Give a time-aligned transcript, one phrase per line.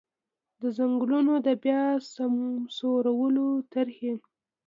[0.61, 1.81] د ځنګلونو د بیا
[2.13, 4.13] سمسورولو طرحې.